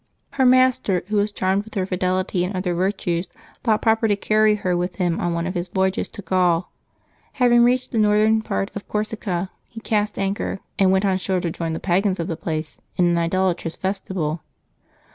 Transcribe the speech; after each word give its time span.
Her 0.31 0.47
master, 0.47 1.03
who 1.09 1.17
was 1.17 1.31
charmed 1.31 1.63
with 1.63 1.75
her 1.75 1.85
fidelity 1.85 2.43
and 2.43 2.55
other 2.55 2.73
virtues, 2.73 3.27
thought 3.63 3.83
proper 3.83 4.07
to 4.07 4.15
carry 4.15 4.55
her 4.55 4.75
with 4.75 4.95
him 4.95 5.19
on 5.19 5.33
one 5.35 5.45
of 5.45 5.53
his 5.53 5.67
voyages 5.67 6.09
to 6.09 6.23
Gaul. 6.23 6.71
Having 7.33 7.63
reached 7.63 7.91
the 7.91 7.99
northern 7.99 8.41
part 8.41 8.71
of 8.73 8.87
Corsica, 8.87 9.51
he 9.67 9.79
cast 9.79 10.17
anchor, 10.17 10.59
and 10.79 10.91
went 10.91 11.05
on 11.05 11.19
shore 11.19 11.39
to 11.41 11.51
join 11.51 11.73
the 11.73 11.79
pagans 11.79 12.19
of 12.19 12.25
the 12.25 12.35
place 12.35 12.79
in 12.97 13.05
an 13.05 13.17
idolatrous 13.19 13.75
festival. 13.75 14.41